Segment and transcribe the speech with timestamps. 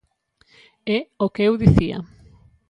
[0.97, 1.97] É o que eu dicía.